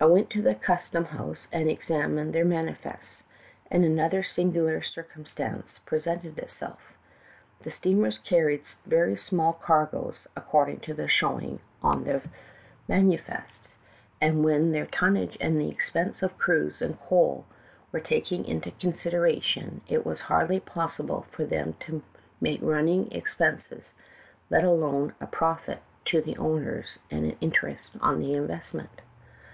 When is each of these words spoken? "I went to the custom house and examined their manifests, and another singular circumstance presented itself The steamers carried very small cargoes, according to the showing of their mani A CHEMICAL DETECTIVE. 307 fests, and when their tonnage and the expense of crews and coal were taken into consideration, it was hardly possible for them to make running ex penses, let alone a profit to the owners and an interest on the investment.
"I 0.00 0.06
went 0.06 0.30
to 0.30 0.42
the 0.42 0.56
custom 0.56 1.04
house 1.04 1.46
and 1.52 1.70
examined 1.70 2.34
their 2.34 2.44
manifests, 2.44 3.22
and 3.70 3.84
another 3.84 4.24
singular 4.24 4.82
circumstance 4.82 5.78
presented 5.86 6.38
itself 6.38 6.96
The 7.60 7.70
steamers 7.70 8.18
carried 8.18 8.64
very 8.84 9.14
small 9.14 9.52
cargoes, 9.52 10.26
according 10.34 10.80
to 10.80 10.94
the 10.94 11.06
showing 11.06 11.60
of 11.84 12.04
their 12.04 12.20
mani 12.88 13.14
A 13.14 13.16
CHEMICAL 13.16 13.16
DETECTIVE. 13.16 13.26
307 13.28 13.42
fests, 13.44 13.74
and 14.20 14.44
when 14.44 14.72
their 14.72 14.86
tonnage 14.86 15.36
and 15.40 15.60
the 15.60 15.68
expense 15.70 16.20
of 16.24 16.36
crews 16.36 16.82
and 16.82 16.98
coal 17.02 17.44
were 17.92 18.00
taken 18.00 18.44
into 18.44 18.72
consideration, 18.72 19.82
it 19.86 20.04
was 20.04 20.22
hardly 20.22 20.58
possible 20.58 21.26
for 21.30 21.44
them 21.44 21.74
to 21.78 22.02
make 22.40 22.58
running 22.60 23.08
ex 23.14 23.36
penses, 23.36 23.92
let 24.50 24.64
alone 24.64 25.14
a 25.20 25.28
profit 25.28 25.78
to 26.06 26.20
the 26.20 26.36
owners 26.38 26.98
and 27.08 27.24
an 27.24 27.36
interest 27.40 27.92
on 28.00 28.18
the 28.18 28.34
investment. 28.34 29.00